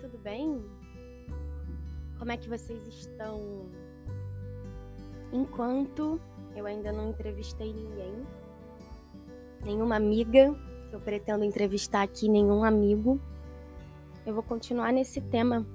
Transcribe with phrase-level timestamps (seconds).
[0.00, 0.64] Tudo bem?
[2.18, 3.68] Como é que vocês estão?
[5.32, 6.20] Enquanto
[6.54, 8.24] eu ainda não entrevistei ninguém,
[9.64, 10.54] nenhuma amiga,
[10.92, 13.20] eu pretendo entrevistar aqui nenhum amigo,
[14.24, 15.66] eu vou continuar nesse tema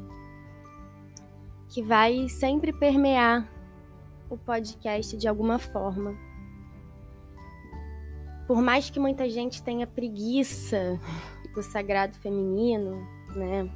[1.68, 3.52] que vai sempre permear
[4.30, 6.16] o podcast de alguma forma.
[8.48, 11.00] Por mais que muita gente tenha preguiça
[11.54, 13.70] do sagrado feminino, né?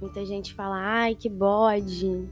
[0.00, 2.28] Muita gente fala, ai, que bode,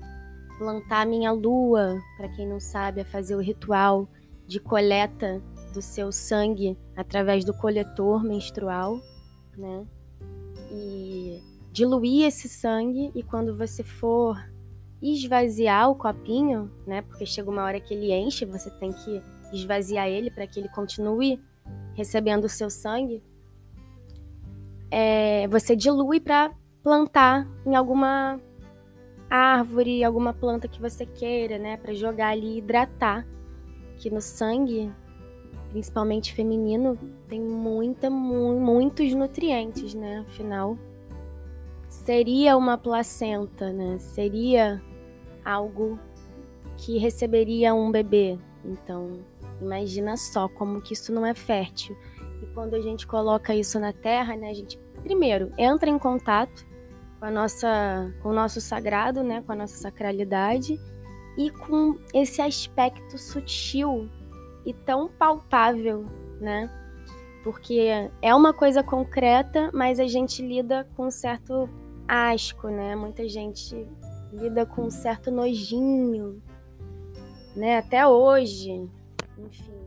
[0.59, 4.09] plantar minha lua, para quem não sabe, é fazer o ritual
[4.47, 9.01] de coleta do seu sangue através do coletor menstrual,
[9.57, 9.87] né?
[10.71, 11.41] E
[11.73, 14.37] diluir esse sangue e quando você for
[15.01, 17.03] esvaziar o copinho, né?
[17.03, 20.69] Porque chega uma hora que ele enche, você tem que esvaziar ele para que ele
[20.69, 21.41] continue
[21.95, 23.23] recebendo o seu sangue
[24.93, 26.53] é, você dilui para
[26.83, 28.41] plantar em alguma
[29.31, 33.27] árvore, alguma planta que você queira, né, para jogar ali e hidratar.
[33.97, 34.91] Que no sangue,
[35.71, 40.25] principalmente feminino, tem muita, mu muitos nutrientes, né?
[40.27, 40.77] Afinal,
[41.89, 43.99] seria uma placenta, né?
[43.99, 44.83] Seria
[45.45, 45.99] algo
[46.77, 48.39] que receberia um bebê.
[48.65, 49.21] Então,
[49.61, 51.97] imagina só como que isso não é fértil.
[52.43, 56.67] E quando a gente coloca isso na terra, né, a gente primeiro entra em contato
[57.23, 60.77] com a nossa com o nosso sagrado, né, com a nossa sacralidade
[61.39, 64.11] e com esse aspecto sutil
[64.67, 66.05] e tão palpável,
[66.41, 66.69] né?
[67.45, 71.71] Porque é uma coisa concreta, mas a gente lida com um certo
[72.09, 72.97] asco, né?
[72.97, 73.87] Muita gente
[74.33, 76.43] lida com um certo nojinho,
[77.55, 77.79] né?
[77.79, 78.85] Até hoje,
[79.39, 79.81] enfim.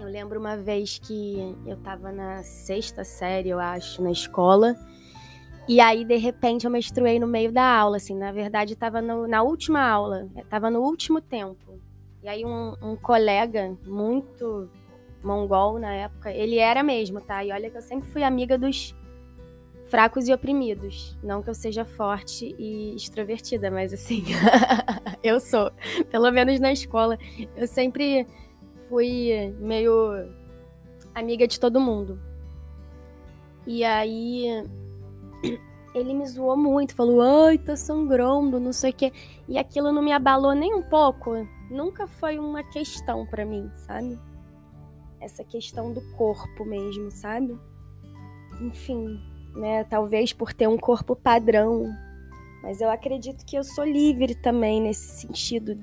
[0.00, 4.74] Eu lembro uma vez que eu tava na sexta série, eu acho, na escola.
[5.68, 8.16] E aí, de repente, eu menstruei no meio da aula, assim.
[8.16, 11.80] Na verdade, tava no, na última aula, tava no último tempo.
[12.22, 14.70] E aí, um, um colega muito
[15.22, 17.44] mongol na época, ele era mesmo, tá?
[17.44, 18.94] E olha que eu sempre fui amiga dos
[19.86, 21.16] fracos e oprimidos.
[21.22, 24.24] Não que eu seja forte e extrovertida, mas assim,
[25.22, 25.72] eu sou.
[26.10, 27.18] Pelo menos na escola.
[27.56, 28.26] Eu sempre
[28.88, 30.28] fui meio
[31.14, 32.20] amiga de todo mundo.
[33.66, 34.64] E aí
[35.98, 39.12] ele me zoou muito, falou: "Ai, tá sangrando, não sei o quê".
[39.48, 41.32] E aquilo não me abalou nem um pouco.
[41.70, 44.18] Nunca foi uma questão para mim, sabe?
[45.20, 47.58] Essa questão do corpo mesmo, sabe?
[48.60, 49.20] Enfim,
[49.54, 51.86] né, talvez por ter um corpo padrão,
[52.62, 55.78] mas eu acredito que eu sou livre também nesse sentido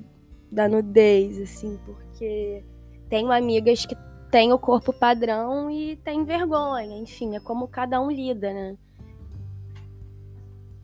[0.51, 2.63] da nudez, assim, porque
[3.09, 3.95] tenho amigas que
[4.31, 8.78] têm o corpo padrão e têm vergonha, enfim, é como cada um lida, né?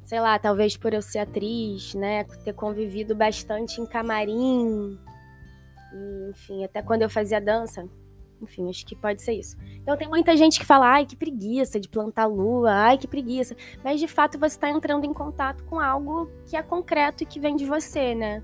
[0.10, 2.24] Sei lá, talvez por eu ser atriz, né?
[2.44, 4.98] Ter convivido bastante em camarim,
[5.94, 7.88] e, enfim, até quando eu fazia dança,
[8.42, 9.56] enfim, acho que pode ser isso.
[9.76, 13.56] Então tem muita gente que fala, ai, que preguiça de plantar lua, ai, que preguiça.
[13.84, 17.40] Mas de fato você está entrando em contato com algo que é concreto e que
[17.40, 18.42] vem de você, né?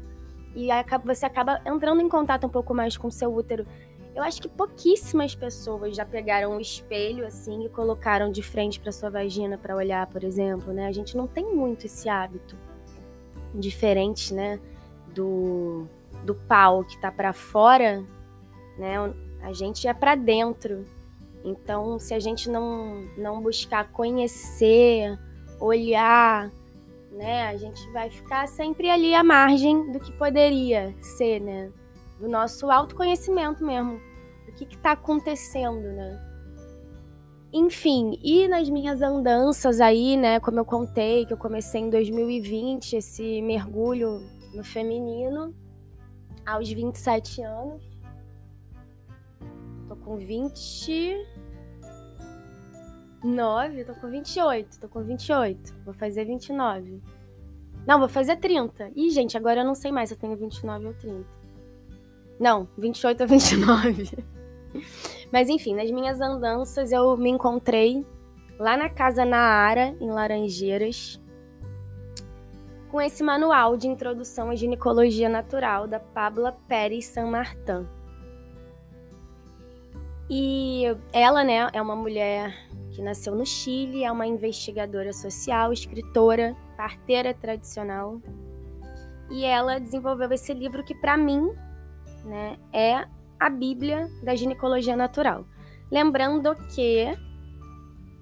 [0.55, 0.69] e
[1.03, 3.67] você acaba entrando em contato um pouco mais com o seu útero.
[4.15, 8.91] Eu acho que pouquíssimas pessoas já pegaram um espelho assim e colocaram de frente para
[8.93, 10.87] sua vagina para olhar, por exemplo, né?
[10.87, 12.55] A gente não tem muito esse hábito.
[13.53, 14.59] Diferente, né,
[15.13, 15.85] do
[16.23, 18.03] do pau que tá para fora,
[18.77, 18.95] né?
[19.41, 20.85] A gente é para dentro.
[21.43, 25.19] Então, se a gente não não buscar conhecer,
[25.59, 26.49] olhar,
[27.11, 27.47] né?
[27.47, 31.71] A gente vai ficar sempre ali à margem do que poderia ser, né?
[32.25, 34.01] Do nosso autoconhecimento mesmo.
[34.47, 36.19] O que está acontecendo, né?
[37.53, 40.39] Enfim, e nas minhas andanças aí, né?
[40.39, 44.23] Como eu contei, que eu comecei em 2020 esse mergulho
[44.55, 45.53] no feminino,
[46.43, 47.83] aos 27 anos.
[49.87, 51.27] Tô com 20.
[53.23, 55.75] 9, tô com 28, tô com 28.
[55.85, 57.03] Vou fazer 29.
[57.85, 58.89] Não, vou fazer 30.
[58.95, 61.44] Ih, gente, agora eu não sei mais se eu tenho 29 ou 30.
[62.39, 64.09] Não, 28 ou 29.
[65.31, 68.05] Mas enfim, nas minhas andanças eu me encontrei
[68.59, 71.21] lá na casa Naara, em Laranjeiras,
[72.89, 77.87] com esse manual de introdução à ginecologia natural da Pabla Pérez San Martin.
[80.29, 82.53] E ela, né, é uma mulher
[82.91, 88.21] que nasceu no Chile, é uma investigadora social, escritora, parteira tradicional.
[89.29, 91.53] E ela desenvolveu esse livro que, para mim,
[92.25, 93.07] né, é
[93.39, 95.45] a Bíblia da ginecologia natural.
[95.91, 97.15] Lembrando que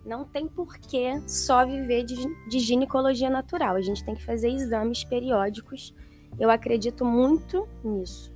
[0.06, 2.16] não tem porquê só viver de,
[2.48, 3.76] de ginecologia natural.
[3.76, 5.96] A gente tem que fazer exames periódicos.
[6.38, 8.34] Eu acredito muito nisso.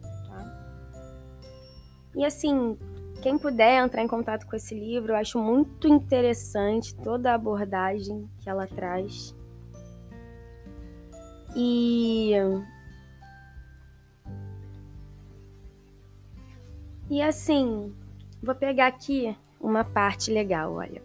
[0.00, 0.90] Tá?
[2.14, 2.78] E assim,
[3.20, 8.28] quem puder entrar em contato com esse livro, eu acho muito interessante toda a abordagem
[8.38, 9.34] que ela traz.
[11.54, 12.32] E
[17.08, 17.94] E assim,
[18.42, 21.00] vou pegar aqui uma parte legal, olha.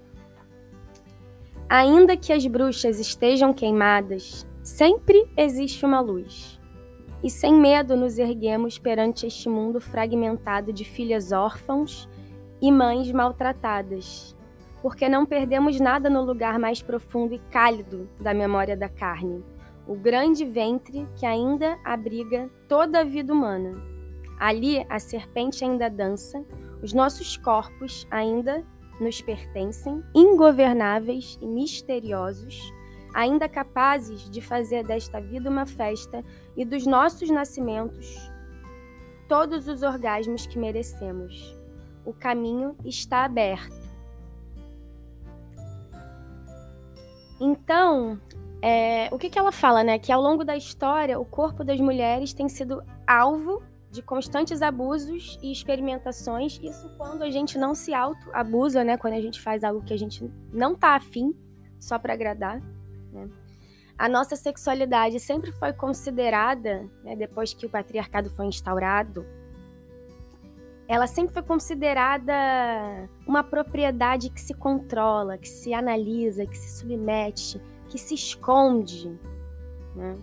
[1.70, 6.60] Ainda que as bruxas estejam queimadas, sempre existe uma luz.
[7.24, 12.10] E sem medo nos erguemos perante este mundo fragmentado de filhas órfãos
[12.60, 14.36] e mães maltratadas,
[14.82, 19.44] porque não perdemos nada no lugar mais profundo e cálido da memória da carne,
[19.88, 23.91] o grande ventre que ainda abriga toda a vida humana
[24.42, 26.44] Ali a serpente ainda dança,
[26.82, 28.66] os nossos corpos ainda
[29.00, 32.60] nos pertencem, ingovernáveis e misteriosos,
[33.14, 36.26] ainda capazes de fazer desta vida uma festa
[36.58, 38.18] e dos nossos nascimentos
[39.28, 41.56] todos os orgasmos que merecemos.
[42.04, 43.80] O caminho está aberto.
[47.40, 48.20] Então,
[48.60, 50.00] é, o que, que ela fala, né?
[50.00, 53.62] Que ao longo da história, o corpo das mulheres tem sido alvo
[53.92, 56.60] de constantes abusos e experimentações.
[56.64, 58.98] Isso quando a gente não se auto-abusa, né?
[58.98, 61.36] Quando a gente faz algo que a gente não tá afim,
[61.80, 62.62] só para agradar.
[63.12, 63.30] Né?
[63.98, 69.26] A nossa sexualidade sempre foi considerada, né, depois que o patriarcado foi instaurado,
[70.88, 72.34] ela sempre foi considerada
[73.28, 79.10] uma propriedade que se controla, que se analisa, que se submete, que se esconde.
[79.96, 80.18] Né?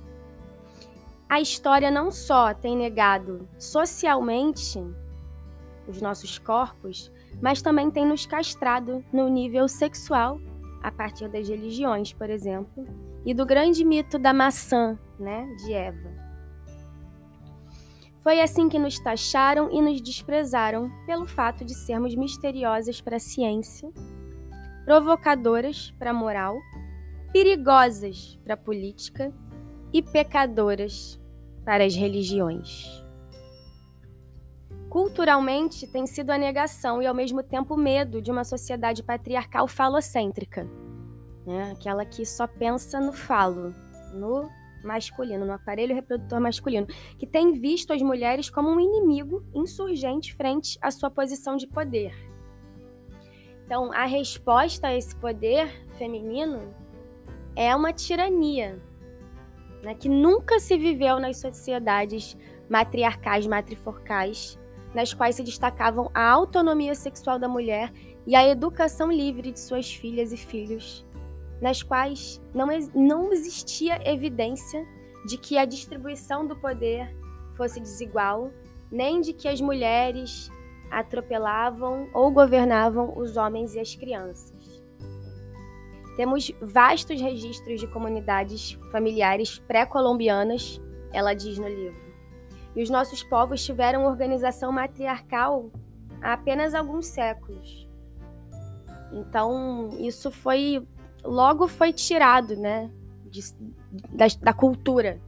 [1.28, 4.82] A história não só tem negado socialmente
[5.86, 10.40] os nossos corpos, mas também tem nos castrado no nível sexual,
[10.82, 12.86] a partir das religiões, por exemplo,
[13.26, 16.28] e do grande mito da maçã, né, de Eva.
[18.20, 23.20] Foi assim que nos taxaram e nos desprezaram pelo fato de sermos misteriosas para a
[23.20, 23.90] ciência,
[24.84, 26.56] provocadoras para a moral,
[27.32, 29.32] perigosas para a política
[29.92, 31.20] e pecadoras
[31.64, 33.02] para as religiões.
[34.88, 39.68] Culturalmente, tem sido a negação e, ao mesmo tempo, o medo de uma sociedade patriarcal
[39.68, 40.66] falocêntrica,
[41.46, 41.72] né?
[41.72, 43.74] aquela que só pensa no falo,
[44.14, 44.48] no
[44.82, 46.86] masculino, no aparelho reprodutor masculino,
[47.18, 52.14] que tem visto as mulheres como um inimigo insurgente frente à sua posição de poder.
[53.66, 55.68] Então, a resposta a esse poder
[55.98, 56.74] feminino
[57.54, 58.80] é uma tirania,
[59.82, 62.36] né, que nunca se viveu nas sociedades
[62.68, 64.58] matriarcais, matriforcais,
[64.94, 67.92] nas quais se destacavam a autonomia sexual da mulher
[68.26, 71.06] e a educação livre de suas filhas e filhos,
[71.60, 74.86] nas quais não, não existia evidência
[75.26, 77.14] de que a distribuição do poder
[77.56, 78.50] fosse desigual,
[78.90, 80.50] nem de que as mulheres
[80.90, 84.57] atropelavam ou governavam os homens e as crianças.
[86.18, 90.80] Temos vastos registros de comunidades familiares pré-colombianas,
[91.12, 92.12] ela diz no livro.
[92.74, 95.70] E os nossos povos tiveram organização matriarcal
[96.20, 97.88] há apenas alguns séculos.
[99.12, 100.84] Então, isso foi
[101.22, 102.90] logo foi tirado, né,
[103.24, 103.40] de,
[104.12, 105.20] da, da cultura.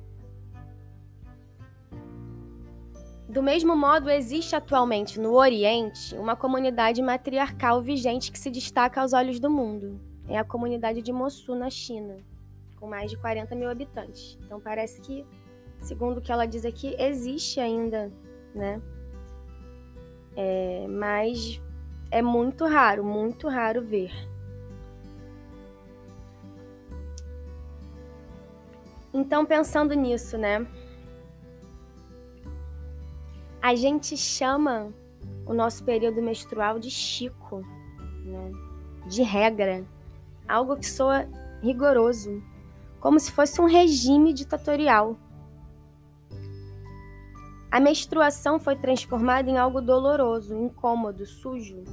[3.28, 9.12] Do mesmo modo, existe atualmente no Oriente uma comunidade matriarcal vigente que se destaca aos
[9.12, 12.16] olhos do mundo é a comunidade de Mossu, na China,
[12.78, 14.38] com mais de 40 mil habitantes.
[14.46, 15.26] Então parece que,
[15.80, 18.12] segundo o que ela diz aqui, existe ainda,
[18.54, 18.80] né?
[20.36, 21.60] É, mas
[22.12, 24.12] é muito raro, muito raro ver.
[29.12, 30.64] Então, pensando nisso, né?
[33.60, 34.94] A gente chama
[35.44, 37.62] o nosso período menstrual de Chico,
[38.24, 38.52] né?
[39.08, 39.84] de regra
[40.50, 41.28] algo que soa
[41.62, 42.42] rigoroso,
[43.00, 45.16] como se fosse um regime ditatorial.
[47.70, 51.84] A menstruação foi transformada em algo doloroso, incômodo, sujo,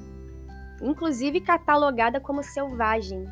[0.81, 3.25] inclusive catalogada como selvagem.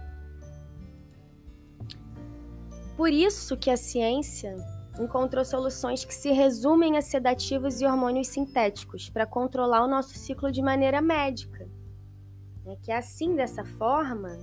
[2.96, 4.56] Por isso que a ciência
[5.00, 10.52] encontrou soluções que se resumem a sedativos e hormônios sintéticos para controlar o nosso ciclo
[10.52, 11.68] de maneira médica.
[12.66, 14.38] É que assim, dessa forma,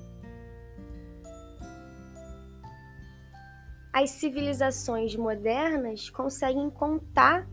[3.93, 7.47] as civilizações modernas conseguem contar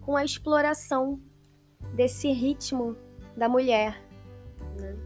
[0.00, 1.20] com a exploração
[1.94, 2.96] desse ritmo
[3.36, 4.02] da mulher.
[4.78, 4.96] Né?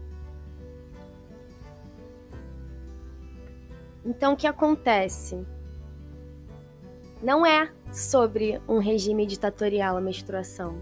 [4.05, 5.45] Então, o que acontece?
[7.23, 10.79] Não é sobre um regime ditatorial a menstruação.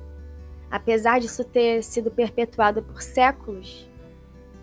[0.69, 3.87] Apesar disso ter sido perpetuado por séculos,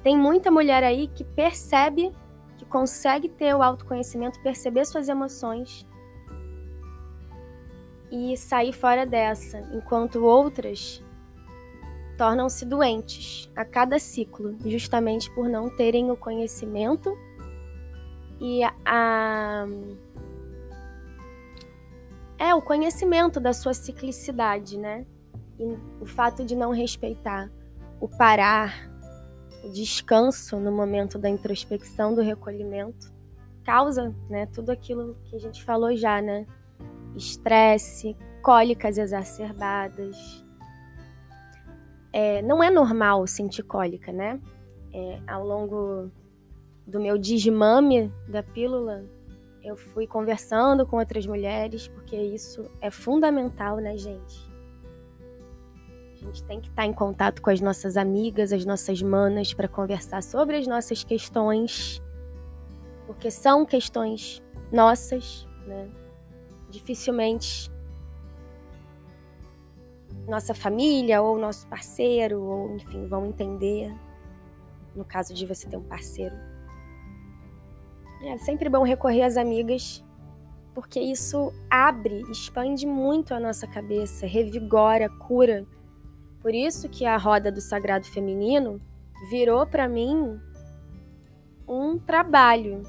[0.02, 2.12] tem muita mulher aí que percebe,
[2.60, 5.86] que consegue ter o autoconhecimento, perceber suas emoções
[8.10, 11.02] e sair fora dessa, enquanto outras
[12.18, 17.16] tornam-se doentes a cada ciclo, justamente por não terem o conhecimento
[18.38, 19.66] e a
[22.38, 25.06] é o conhecimento da sua ciclicidade, né?
[25.58, 27.50] E o fato de não respeitar
[27.98, 28.89] o parar,
[29.64, 33.12] o descanso no momento da introspecção, do recolhimento,
[33.64, 36.46] causa, né, tudo aquilo que a gente falou já, né?
[37.16, 40.44] Estresse, cólicas exacerbadas.
[42.12, 44.40] É, não é normal sentir cólica, né?
[44.92, 46.10] É, ao longo
[46.86, 49.04] do meu desmame da pílula,
[49.62, 54.49] eu fui conversando com outras mulheres, porque isso é fundamental, né, gente?
[56.20, 59.66] A gente tem que estar em contato com as nossas amigas, as nossas manas, para
[59.66, 62.02] conversar sobre as nossas questões,
[63.06, 65.88] porque são questões nossas, né?
[66.68, 67.70] Dificilmente
[70.28, 73.92] nossa família ou nosso parceiro, ou enfim, vão entender.
[74.94, 76.36] No caso de você ter um parceiro
[78.22, 80.04] é sempre bom recorrer às amigas,
[80.74, 85.66] porque isso abre, expande muito a nossa cabeça, revigora, cura.
[86.40, 88.80] Por isso que a roda do sagrado feminino
[89.30, 90.40] virou para mim
[91.68, 92.82] um trabalho.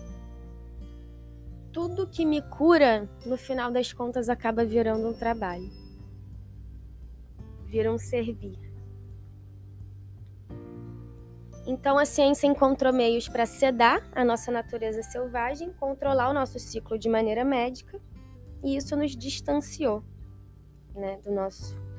[1.71, 5.69] Tudo que me cura, no final das contas, acaba virando um trabalho.
[7.65, 8.57] Vira um servir.
[11.65, 16.97] Então a ciência encontrou meios para sedar a nossa natureza selvagem, controlar o nosso ciclo
[16.97, 18.01] de maneira médica,
[18.63, 20.03] e isso nos distanciou
[20.95, 21.90] né, do nosso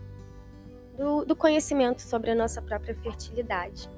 [1.02, 3.90] do, do conhecimento sobre a nossa própria fertilidade.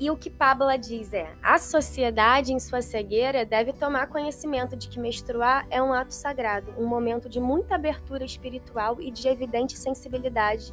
[0.00, 4.88] E o que Pabla diz é: a sociedade, em sua cegueira, deve tomar conhecimento de
[4.88, 9.76] que menstruar é um ato sagrado, um momento de muita abertura espiritual e de evidente
[9.76, 10.72] sensibilidade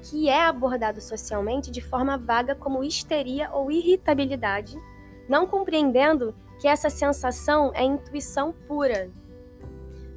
[0.00, 4.78] que é abordado socialmente de forma vaga como histeria ou irritabilidade,
[5.28, 9.10] não compreendendo que essa sensação é intuição pura.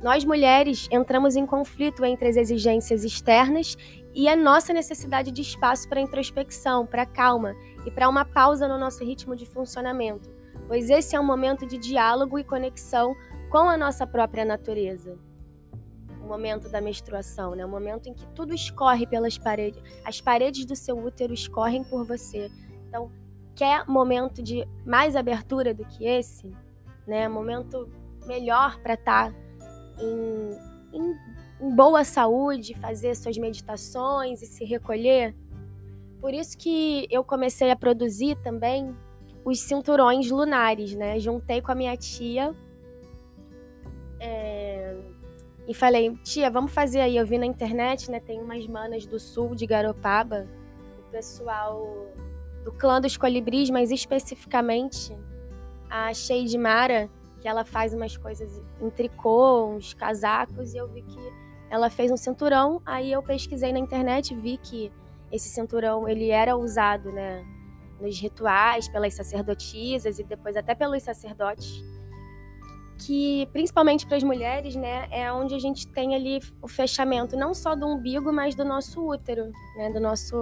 [0.01, 3.77] Nós mulheres entramos em conflito entre as exigências externas
[4.13, 7.55] e a nossa necessidade de espaço para introspecção, para calma
[7.85, 10.29] e para uma pausa no nosso ritmo de funcionamento,
[10.67, 13.15] pois esse é um momento de diálogo e conexão
[13.49, 15.19] com a nossa própria natureza
[16.31, 17.65] momento da menstruação, né?
[17.65, 22.05] O momento em que tudo escorre pelas paredes, as paredes do seu útero escorrem por
[22.05, 22.49] você.
[22.87, 23.11] Então,
[23.53, 26.49] quer momento de mais abertura do que esse,
[27.05, 27.27] né?
[27.27, 27.89] Momento
[28.25, 29.37] melhor para estar tá
[30.01, 31.15] em, em,
[31.61, 35.35] em boa saúde, fazer suas meditações e se recolher.
[36.19, 38.95] Por isso que eu comecei a produzir também
[39.43, 41.19] os cinturões lunares, né?
[41.19, 42.55] Juntei com a minha tia.
[44.19, 44.95] É
[45.67, 47.15] e falei, tia, vamos fazer aí.
[47.15, 48.19] Eu vi na internet, né?
[48.19, 50.47] Tem umas manas do sul de Garopaba,
[50.99, 52.07] o pessoal
[52.65, 55.17] do clã dos colibris, mas especificamente
[55.89, 57.09] a Sheide Mara,
[57.41, 61.33] que ela faz umas coisas em tricô, uns casacos, e eu vi que
[61.69, 62.81] ela fez um cinturão.
[62.85, 64.91] Aí eu pesquisei na internet, vi que
[65.31, 67.43] esse cinturão ele era usado, né,
[67.99, 71.83] nos rituais pelas sacerdotisas e depois até pelos sacerdotes
[73.05, 77.53] que principalmente para as mulheres, né, é onde a gente tem ali o fechamento não
[77.53, 80.35] só do umbigo, mas do nosso útero, né, do nosso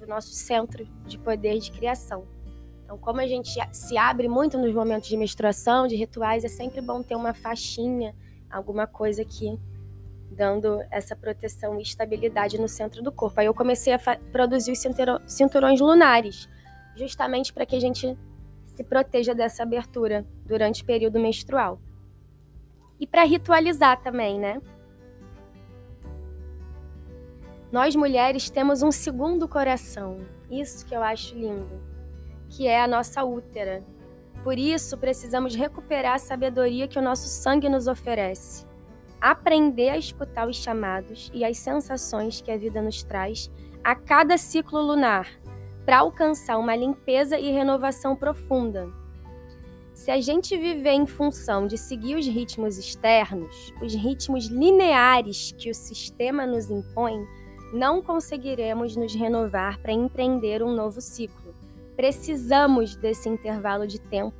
[0.00, 2.26] do nosso centro de poder de criação.
[2.88, 6.80] Então, como a gente se abre muito nos momentos de menstruação, de rituais, é sempre
[6.80, 8.16] bom ter uma faixinha,
[8.50, 9.60] alguma coisa aqui
[10.30, 13.40] dando essa proteção e estabilidade no centro do corpo.
[13.40, 13.98] Aí eu comecei a
[14.32, 14.78] produzir os
[15.26, 16.48] cinturões lunares,
[16.96, 18.16] justamente para que a gente
[18.64, 21.78] se proteja dessa abertura durante o período menstrual.
[22.98, 24.62] E para ritualizar também, né?
[27.70, 31.97] Nós mulheres temos um segundo coração, isso que eu acho lindo,
[32.48, 33.84] que é a nossa útera.
[34.42, 38.66] Por isso, precisamos recuperar a sabedoria que o nosso sangue nos oferece.
[39.20, 43.50] Aprender a escutar os chamados e as sensações que a vida nos traz
[43.82, 45.28] a cada ciclo lunar,
[45.84, 48.92] para alcançar uma limpeza e renovação profunda.
[49.94, 55.70] Se a gente viver em função de seguir os ritmos externos, os ritmos lineares que
[55.70, 57.26] o sistema nos impõe,
[57.72, 61.47] não conseguiremos nos renovar para empreender um novo ciclo,
[61.98, 64.36] precisamos desse intervalo de tempo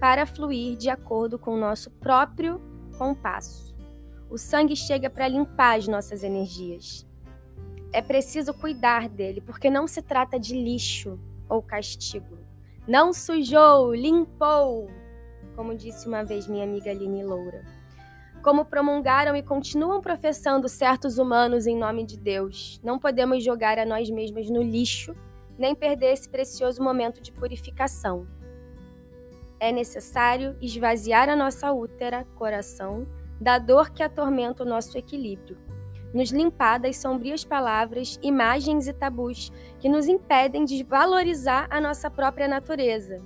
[0.00, 2.62] para fluir de acordo com o nosso próprio
[2.96, 3.76] compasso.
[4.30, 7.06] O sangue chega para limpar as nossas energias.
[7.92, 12.38] É preciso cuidar dele, porque não se trata de lixo ou castigo.
[12.88, 14.88] Não sujou, limpou,
[15.54, 17.66] como disse uma vez minha amiga Aline Loura.
[18.42, 23.84] Como promulgaram e continuam professando certos humanos em nome de Deus, não podemos jogar a
[23.84, 25.14] nós mesmos no lixo,
[25.58, 28.26] nem perder esse precioso momento de purificação.
[29.60, 33.06] É necessário esvaziar a nossa útera, coração,
[33.40, 35.58] da dor que atormenta o nosso equilíbrio,
[36.14, 42.10] nos limpar das sombrias palavras, imagens e tabus que nos impedem de valorizar a nossa
[42.10, 43.20] própria natureza.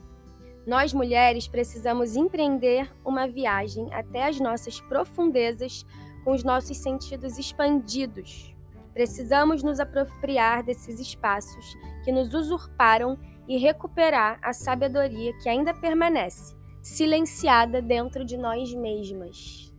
[0.67, 5.87] Nós mulheres precisamos empreender uma viagem até as nossas profundezas
[6.25, 8.56] com os nossos sentidos expandidos.
[8.97, 16.57] Precisamos nos apropriar desses espaços que nos usurparam e recuperar a sabedoria que ainda permanece,
[16.83, 19.71] silenciada dentro de nós mesmas.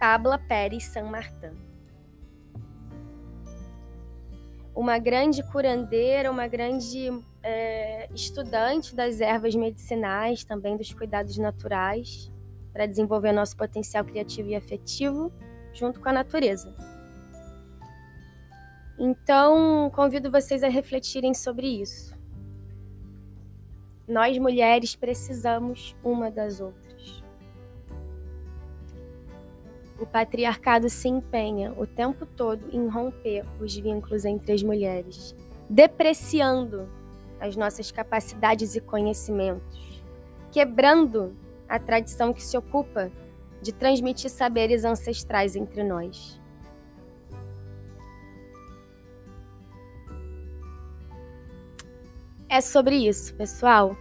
[0.00, 1.52] Pabla Pérez San Martin.
[4.74, 7.10] Uma grande curandeira, uma grande
[7.42, 12.32] é, estudante das ervas medicinais, também dos cuidados naturais,
[12.72, 15.30] para desenvolver nosso potencial criativo e afetivo
[15.76, 16.74] junto com a natureza.
[18.98, 22.16] Então, convido vocês a refletirem sobre isso.
[24.08, 27.22] Nós mulheres precisamos uma das outras.
[29.98, 35.34] O patriarcado se empenha o tempo todo em romper os vínculos entre as mulheres,
[35.68, 36.88] depreciando
[37.40, 40.02] as nossas capacidades e conhecimentos,
[40.50, 41.36] quebrando
[41.68, 43.10] a tradição que se ocupa
[43.60, 46.40] de transmitir saberes ancestrais entre nós.
[52.48, 53.96] É sobre isso, pessoal.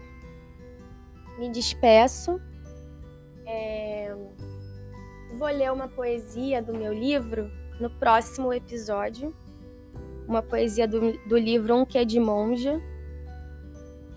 [1.38, 2.40] Me despeço.
[3.46, 3.86] É
[5.36, 9.36] vou ler uma poesia do meu livro no próximo episódio.
[10.28, 12.82] Uma poesia do, do livro Um Que é de Monja,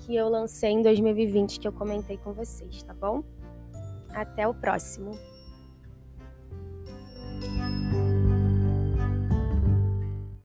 [0.00, 3.22] que eu lancei em 2020, que eu comentei com vocês, tá bom?
[4.14, 5.18] Até o próximo.